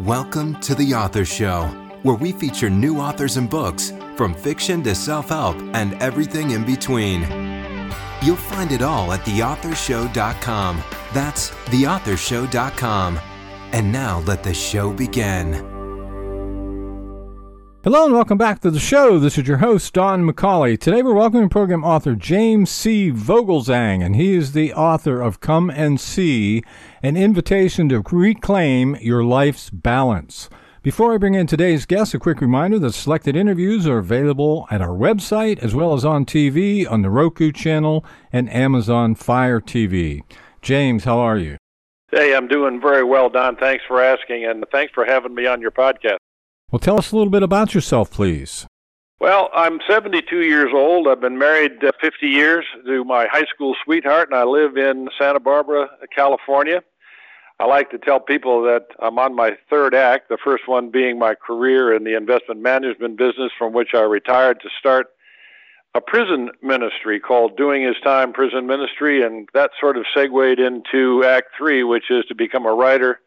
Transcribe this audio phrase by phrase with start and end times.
[0.00, 1.68] Welcome to The Author Show,
[2.02, 6.66] where we feature new authors and books, from fiction to self help and everything in
[6.66, 7.22] between.
[8.20, 10.82] You'll find it all at theauthorshow.com.
[11.14, 13.20] That's theauthorshow.com.
[13.72, 15.75] And now let the show begin.
[17.86, 19.20] Hello and welcome back to the show.
[19.20, 20.76] This is your host, Don McCauley.
[20.76, 23.12] Today we're welcoming program author James C.
[23.12, 26.64] Vogelzang, and he is the author of Come and See
[27.00, 30.50] An Invitation to Reclaim Your Life's Balance.
[30.82, 34.82] Before I bring in today's guest, a quick reminder that selected interviews are available at
[34.82, 40.22] our website as well as on TV, on the Roku channel, and Amazon Fire TV.
[40.60, 41.56] James, how are you?
[42.10, 43.54] Hey, I'm doing very well, Don.
[43.54, 46.16] Thanks for asking, and thanks for having me on your podcast.
[46.70, 48.66] Well, tell us a little bit about yourself, please.
[49.20, 51.06] Well, I'm 72 years old.
[51.06, 55.08] I've been married uh, 50 years to my high school sweetheart, and I live in
[55.18, 56.82] Santa Barbara, California.
[57.60, 61.18] I like to tell people that I'm on my third act, the first one being
[61.18, 65.06] my career in the investment management business, from which I retired to start
[65.94, 71.24] a prison ministry called Doing His Time Prison Ministry, and that sort of segued into
[71.24, 73.20] Act Three, which is to become a writer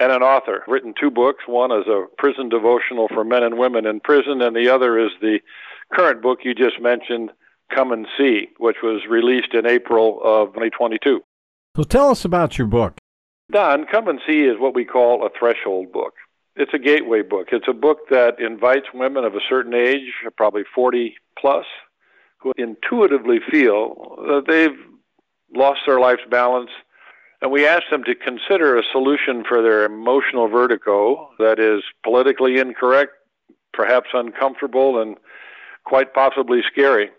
[0.00, 0.64] and an author.
[0.66, 1.44] Written two books.
[1.46, 5.10] One is a prison devotional for men and women in prison, and the other is
[5.20, 5.40] the
[5.92, 7.30] current book you just mentioned,
[7.74, 11.20] Come and See, which was released in April of 2022.
[11.76, 12.96] So tell us about your book.
[13.50, 16.14] Don, Come and See is what we call a threshold book.
[16.56, 17.48] It's a gateway book.
[17.52, 21.66] It's a book that invites women of a certain age, probably 40 plus,
[22.38, 24.76] who intuitively feel that they've
[25.54, 26.70] lost their life's balance,
[27.40, 32.58] and we asked them to consider a solution for their emotional vertigo that is politically
[32.58, 33.12] incorrect,
[33.72, 35.16] perhaps uncomfortable, and
[35.84, 37.10] quite possibly scary.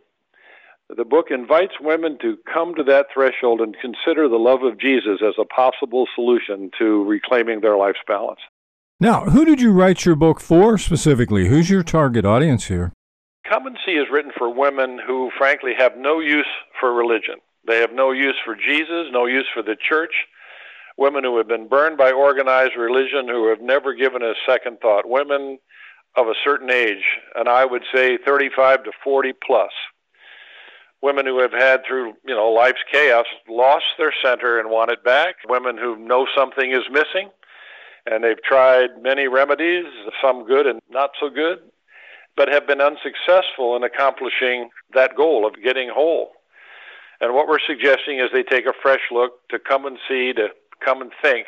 [0.96, 5.20] The book invites women to come to that threshold and consider the love of Jesus
[5.22, 8.40] as a possible solution to reclaiming their life's balance.
[9.00, 11.48] Now, who did you write your book for specifically?
[11.48, 12.92] Who's your target audience here?
[13.48, 16.48] Come and See is written for women who, frankly, have no use
[16.80, 17.36] for religion.
[17.70, 20.14] They have no use for Jesus, no use for the church.
[20.98, 25.08] Women who have been burned by organized religion, who have never given a second thought.
[25.08, 25.60] Women
[26.16, 27.04] of a certain age,
[27.36, 29.70] and I would say 35 to 40 plus.
[31.02, 35.04] Women who have had through, you know, life's chaos lost their center and want it
[35.04, 35.36] back.
[35.48, 37.30] Women who know something is missing
[38.06, 39.86] and they've tried many remedies,
[40.22, 41.60] some good and not so good,
[42.36, 46.32] but have been unsuccessful in accomplishing that goal of getting whole.
[47.22, 50.50] And what we're suggesting is they take a fresh look to come and see, to
[50.84, 51.48] come and think.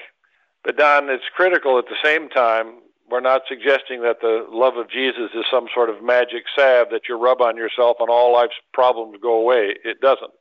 [0.63, 2.81] But Don, it's critical at the same time.
[3.09, 7.09] We're not suggesting that the love of Jesus is some sort of magic salve that
[7.09, 9.75] you rub on yourself and all life's problems go away.
[9.83, 10.31] It doesn't.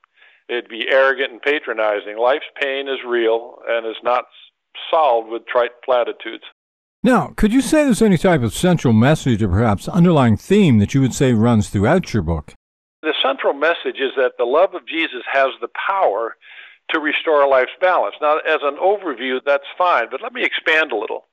[0.48, 2.18] It'd be arrogant and patronizing.
[2.18, 4.24] Life's pain is real and is not
[4.90, 6.44] solved with trite platitudes.
[7.02, 10.92] Now, could you say there's any type of central message or perhaps underlying theme that
[10.92, 12.52] you would say runs throughout your book?
[13.02, 16.36] The central message is that the love of Jesus has the power
[16.90, 18.14] to restore a life's balance.
[18.20, 21.26] Now, as an overview, that's fine, but let me expand a little.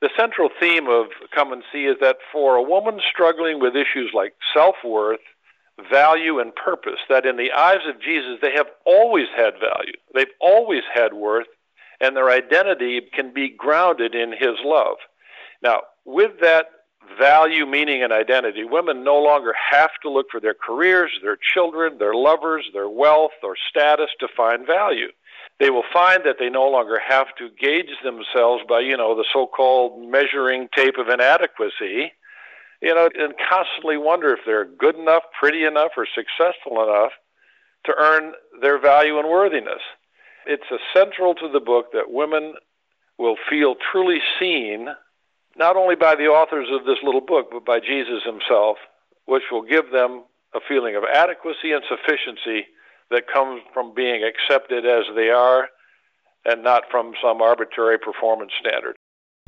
[0.00, 4.10] The central theme of Come and See is that for a woman struggling with issues
[4.14, 5.20] like self worth,
[5.90, 10.26] value, and purpose, that in the eyes of Jesus, they have always had value, they've
[10.40, 11.46] always had worth,
[12.00, 14.96] and their identity can be grounded in His love.
[15.62, 16.66] Now, with that
[17.18, 18.64] value, meaning, and identity.
[18.64, 23.32] Women no longer have to look for their careers, their children, their lovers, their wealth,
[23.42, 25.08] or status to find value.
[25.58, 29.24] They will find that they no longer have to gauge themselves by, you know, the
[29.32, 32.12] so called measuring tape of inadequacy,
[32.82, 37.12] you know, and constantly wonder if they're good enough, pretty enough, or successful enough
[37.84, 39.80] to earn their value and worthiness.
[40.46, 42.54] It's essential to the book that women
[43.18, 44.88] will feel truly seen
[45.58, 48.76] not only by the authors of this little book, but by Jesus himself,
[49.24, 50.24] which will give them
[50.54, 52.66] a feeling of adequacy and sufficiency
[53.10, 55.68] that comes from being accepted as they are
[56.44, 58.96] and not from some arbitrary performance standard.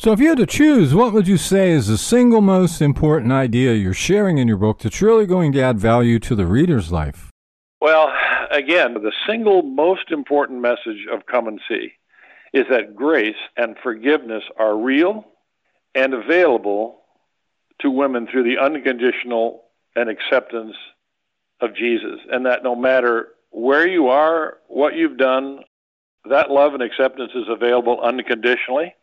[0.01, 3.33] So, if you had to choose, what would you say is the single most important
[3.33, 6.93] idea you're sharing in your book that's really going to add value to the reader's
[6.93, 7.31] life?
[7.81, 8.13] Well,
[8.51, 11.93] again, the single most important message of Come and See
[12.53, 15.25] is that grace and forgiveness are real
[15.95, 17.01] and available
[17.81, 19.65] to women through the unconditional
[19.95, 20.75] and acceptance
[21.61, 22.21] of Jesus.
[22.31, 25.61] And that no matter where you are, what you've done,
[26.29, 28.95] that love and acceptance is available unconditionally.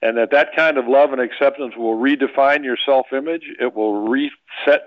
[0.00, 3.42] And that that kind of love and acceptance will redefine your self image.
[3.60, 4.82] It will reset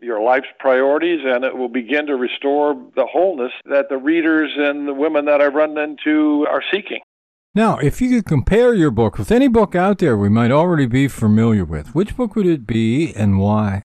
[0.00, 4.86] your life's priorities and it will begin to restore the wholeness that the readers and
[4.86, 7.00] the women that I've run into are seeking.
[7.56, 10.84] Now, if you could compare your book with any book out there we might already
[10.84, 13.80] be familiar with, which book would it be and why?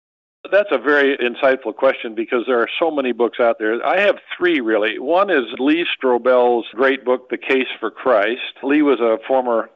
[0.49, 3.85] That's a very insightful question because there are so many books out there.
[3.85, 4.99] I have three really.
[4.99, 8.39] One is Lee Strobel's great book, The Case for Christ.
[8.63, 9.69] Lee was a former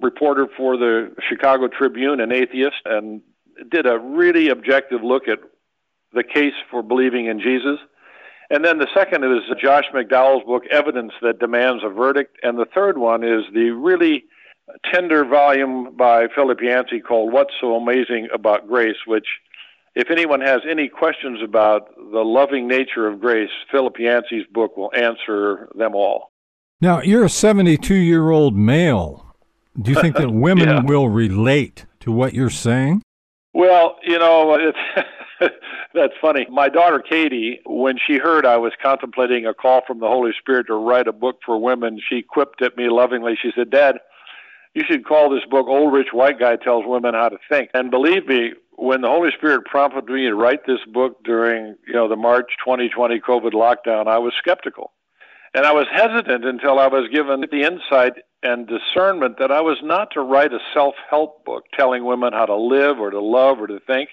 [0.00, 3.22] reporter for the Chicago Tribune, an atheist, and
[3.70, 5.38] did a really objective look at
[6.12, 7.78] the case for believing in Jesus.
[8.50, 12.36] And then the second is Josh McDowell's book, Evidence That Demands a Verdict.
[12.42, 14.24] And the third one is the really
[14.92, 19.26] tender volume by Philip Yancey called What's So Amazing About Grace, which,
[19.94, 24.90] if anyone has any questions about the loving nature of grace, Philip Yancey's book will
[24.96, 26.32] answer them all.
[26.80, 29.34] Now, you're a 72 year old male.
[29.80, 30.82] Do you think that women yeah.
[30.82, 33.02] will relate to what you're saying?
[33.54, 34.78] Well, you know, it's.
[35.94, 36.46] That's funny.
[36.50, 40.66] My daughter Katie, when she heard I was contemplating a call from the Holy Spirit
[40.68, 43.38] to write a book for women, she quipped at me lovingly.
[43.40, 43.96] She said, Dad,
[44.74, 47.70] you should call this book Old Rich White Guy Tells Women How to Think.
[47.74, 51.92] And believe me, when the Holy Spirit prompted me to write this book during, you
[51.92, 54.92] know, the March 2020 COVID lockdown, I was skeptical.
[55.52, 59.78] And I was hesitant until I was given the insight and discernment that I was
[59.82, 63.60] not to write a self help book telling women how to live or to love
[63.60, 64.10] or to think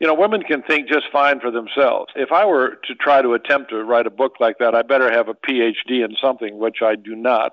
[0.00, 2.10] you know, women can think just fine for themselves.
[2.16, 5.12] If I were to try to attempt to write a book like that, I better
[5.12, 7.52] have a PhD in something, which I do not.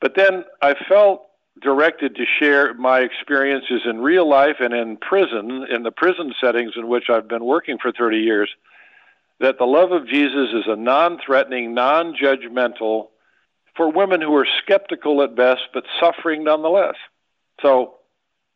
[0.00, 1.26] But then I felt
[1.60, 6.72] directed to share my experiences in real life and in prison, in the prison settings
[6.76, 8.48] in which I've been working for 30 years,
[9.40, 13.08] that the love of Jesus is a non threatening, non judgmental
[13.76, 16.94] for women who are skeptical at best, but suffering nonetheless.
[17.62, 17.94] So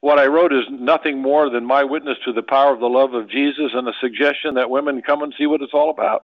[0.04, 3.14] what I wrote is nothing more than my witness to the power of the love
[3.14, 6.20] of Jesus and a suggestion that women come and see what it's all about.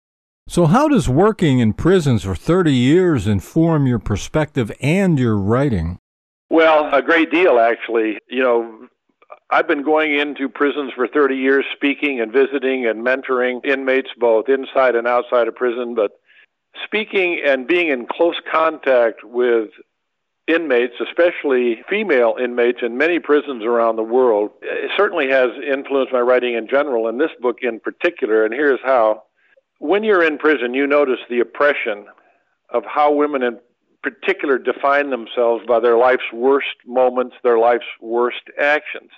[0.49, 6.01] So, how does working in prisons for 30 years inform your perspective and your writing?
[6.51, 8.19] Well, a great deal, actually.
[8.29, 8.89] You know,
[9.49, 14.49] I've been going into prisons for 30 years, speaking and visiting and mentoring inmates both
[14.49, 15.95] inside and outside of prison.
[15.95, 16.11] But
[16.85, 19.69] speaking and being in close contact with
[20.49, 26.21] inmates, especially female inmates in many prisons around the world, it certainly has influenced my
[26.21, 28.45] writing in general, and this book in particular.
[28.45, 29.25] And here's how.
[29.79, 32.07] When you're in prison, you notice the oppression
[32.71, 33.59] of how women in
[34.03, 39.11] particular define themselves by their life's worst moments, their life's worst actions.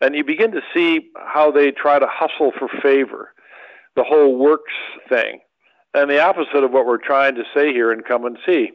[0.00, 3.32] And you begin to see how they try to hustle for favor,
[3.96, 4.72] the whole works
[5.08, 5.40] thing.
[5.92, 8.70] And the opposite of what we're trying to say here and come and see.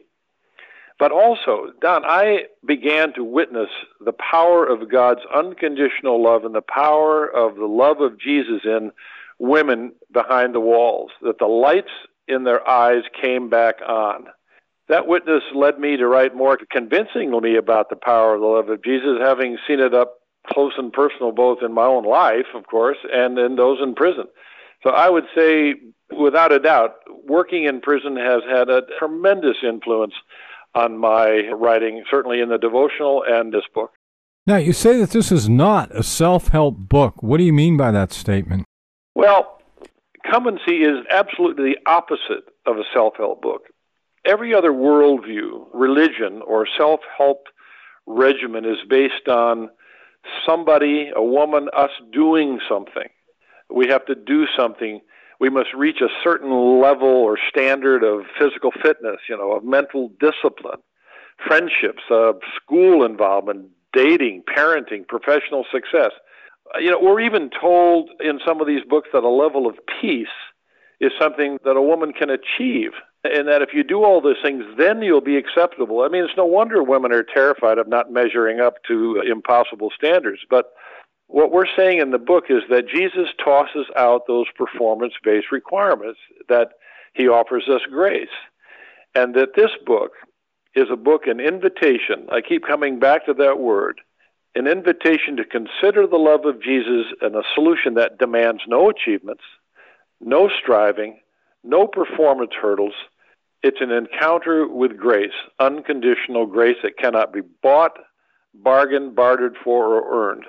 [0.98, 3.68] But also, Don, I began to witness
[4.04, 8.92] the power of God's unconditional love and the power of the love of Jesus in
[9.38, 11.90] women behind the walls, that the lights
[12.26, 14.26] in their eyes came back on.
[14.88, 18.82] That witness led me to write more convincingly about the power of the love of
[18.82, 20.14] Jesus, having seen it up
[20.46, 24.24] close and personal both in my own life, of course, and in those in prison.
[24.82, 25.74] So I would say,
[26.16, 26.94] without a doubt,
[27.26, 30.14] working in prison has had a tremendous influence
[30.76, 33.92] on my writing, certainly in the devotional and this book.
[34.46, 37.22] Now, you say that this is not a self help book.
[37.22, 38.64] What do you mean by that statement?
[39.14, 39.56] Well,
[40.66, 43.62] See is absolutely the opposite of a self help book.
[44.24, 47.44] Every other worldview, religion, or self help
[48.06, 49.70] regimen is based on
[50.46, 53.08] somebody, a woman, us doing something.
[53.72, 55.00] We have to do something
[55.40, 60.10] we must reach a certain level or standard of physical fitness, you know, of mental
[60.20, 60.80] discipline,
[61.46, 66.12] friendships, uh, school involvement, dating, parenting, professional success.
[66.74, 69.76] Uh, you know, we're even told in some of these books that a level of
[70.00, 70.28] peace
[71.00, 72.92] is something that a woman can achieve.
[73.24, 76.02] And that if you do all those things, then you'll be acceptable.
[76.02, 80.40] I mean, it's no wonder women are terrified of not measuring up to impossible standards.
[80.48, 80.72] But
[81.28, 86.20] what we're saying in the book is that Jesus tosses out those performance based requirements,
[86.48, 86.70] that
[87.14, 88.28] he offers us grace.
[89.14, 90.12] And that this book
[90.74, 92.26] is a book, an invitation.
[92.30, 94.00] I keep coming back to that word
[94.56, 99.42] an invitation to consider the love of Jesus and a solution that demands no achievements,
[100.18, 101.20] no striving,
[101.62, 102.94] no performance hurdles.
[103.62, 107.98] It's an encounter with grace, unconditional grace that cannot be bought,
[108.54, 110.44] bargained, bartered for, or earned.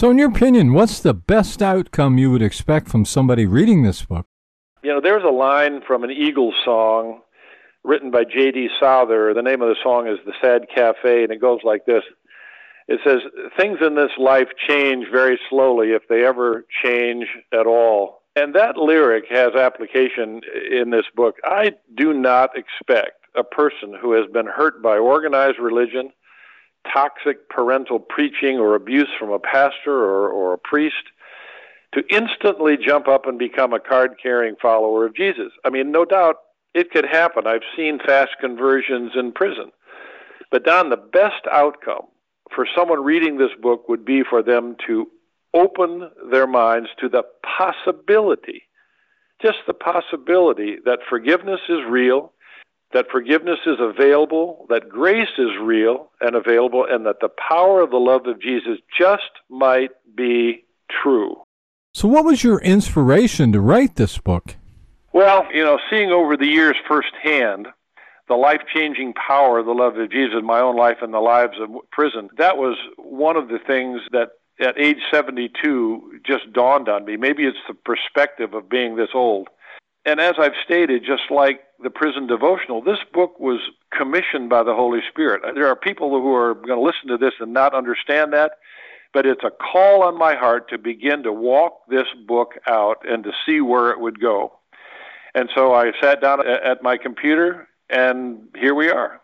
[0.00, 4.02] So, in your opinion, what's the best outcome you would expect from somebody reading this
[4.02, 4.24] book?
[4.82, 7.20] You know, there's a line from an Eagles song
[7.84, 8.70] written by J.D.
[8.80, 9.34] Souther.
[9.34, 12.02] The name of the song is The Sad Cafe, and it goes like this
[12.88, 13.18] It says,
[13.58, 18.22] Things in this life change very slowly, if they ever change at all.
[18.34, 20.40] And that lyric has application
[20.72, 21.34] in this book.
[21.44, 26.10] I do not expect a person who has been hurt by organized religion,
[26.92, 31.10] toxic parental preaching or abuse from a pastor or, or a priest,
[31.92, 35.52] to instantly jump up and become a card carrying follower of Jesus.
[35.64, 36.36] I mean, no doubt
[36.74, 37.46] it could happen.
[37.46, 39.72] I've seen fast conversions in prison.
[40.50, 42.06] But, Don, the best outcome
[42.54, 45.08] for someone reading this book would be for them to
[45.54, 47.22] open their minds to the
[47.58, 48.62] possibility,
[49.42, 52.32] just the possibility that forgiveness is real,
[52.92, 57.90] that forgiveness is available, that grace is real and available, and that the power of
[57.90, 60.64] the love of Jesus just might be
[61.02, 61.36] true.
[61.94, 64.56] So, what was your inspiration to write this book?
[65.12, 67.68] Well, you know, seeing over the years firsthand
[68.28, 71.18] the life changing power of the love of Jesus in my own life and the
[71.18, 74.30] lives of prison, that was one of the things that
[74.60, 77.16] at age 72 just dawned on me.
[77.16, 79.48] Maybe it's the perspective of being this old.
[80.04, 83.60] And as I've stated, just like the prison devotional, this book was
[83.96, 85.42] commissioned by the Holy Spirit.
[85.54, 88.52] There are people who are going to listen to this and not understand that,
[89.12, 93.24] but it's a call on my heart to begin to walk this book out and
[93.24, 94.52] to see where it would go.
[95.34, 99.20] And so I sat down at my computer, and here we are.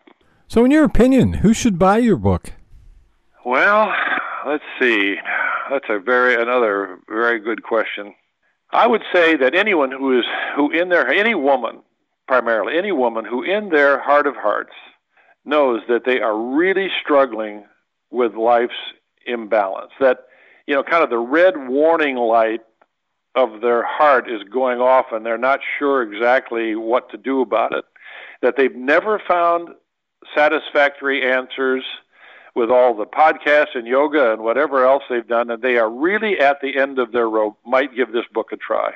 [0.49, 2.53] So, in your opinion, who should buy your book?
[3.45, 3.93] Well,
[4.47, 5.17] let's see.
[5.71, 8.15] That's a very another very good question.
[8.71, 11.83] I would say that anyone who is who in their any woman
[12.27, 14.73] primarily any woman who in their heart of hearts
[15.45, 17.65] knows that they are really struggling
[18.11, 18.75] with life's
[19.27, 20.27] imbalance that
[20.67, 22.61] you know kind of the red warning light
[23.35, 27.73] of their heart is going off and they're not sure exactly what to do about
[27.73, 27.85] it
[28.43, 29.71] that they've never found
[30.35, 31.85] satisfactory answers
[32.55, 36.41] with all the podcasts and yoga and whatever else they've done, and they are really
[36.41, 38.93] at the end of their rope, might give this book a try.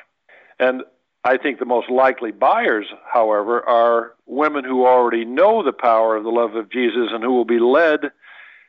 [0.59, 0.83] And
[1.25, 6.25] I think the most likely buyers, however, are women who already know the power of
[6.25, 8.11] the love of Jesus and who will be led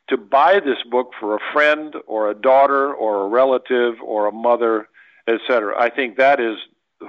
[0.09, 4.31] to buy this book for a friend or a daughter or a relative or a
[4.31, 4.89] mother,
[5.27, 5.79] etc.
[5.79, 6.57] I think that is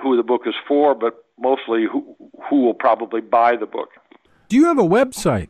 [0.00, 2.14] who the book is for, but mostly who,
[2.48, 3.88] who will probably buy the book.
[4.48, 5.48] Do you have a website?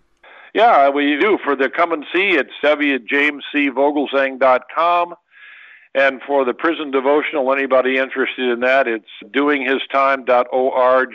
[0.55, 1.37] Yeah, we do.
[1.45, 5.15] For the come and see, it's wjamescvogelzang.com.
[5.95, 11.15] And for the prison devotional, anybody interested in that, it's doinghistime.org.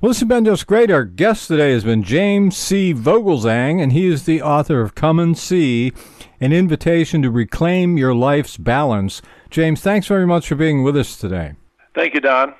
[0.00, 0.92] Well, this has been just great.
[0.92, 2.94] Our guest today has been James C.
[2.94, 5.92] Vogelzang, and he is the author of Come and See,
[6.40, 9.20] an invitation to reclaim your life's balance.
[9.50, 11.54] James, thanks very much for being with us today.
[11.96, 12.54] Thank you, Don.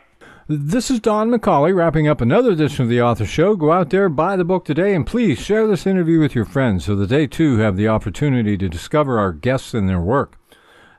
[0.49, 3.55] This is Don McCauley wrapping up another edition of the Author Show.
[3.55, 6.87] Go out there, buy the book today, and please share this interview with your friends
[6.87, 10.38] so that they too have the opportunity to discover our guests and their work.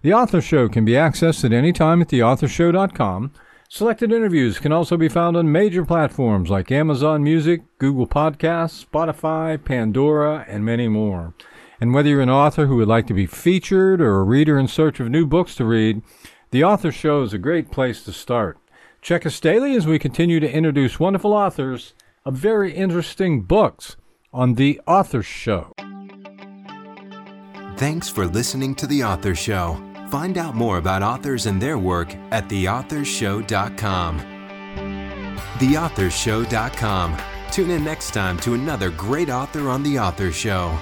[0.01, 3.33] The Author Show can be accessed at any time at theauthorshow.com.
[3.67, 9.63] Selected interviews can also be found on major platforms like Amazon Music, Google Podcasts, Spotify,
[9.63, 11.33] Pandora, and many more.
[11.81, 14.69] And whether you're an author who would like to be featured or a reader in
[14.69, 16.01] search of new books to read,
[16.51, 18.57] the Author Show is a great place to start.
[19.01, 21.93] Check us daily as we continue to introduce wonderful authors
[22.25, 23.97] of very interesting books
[24.33, 25.73] on The Author Show.
[27.77, 29.88] Thanks for listening to The Author Show.
[30.09, 34.19] Find out more about authors and their work at theauthorshow.com.
[35.59, 37.17] Theauthorshow.com.
[37.51, 40.77] Tune in next time to another great author on The Author Show.